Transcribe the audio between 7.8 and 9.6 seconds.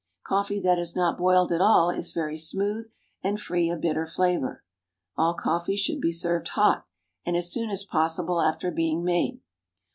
possible after being made.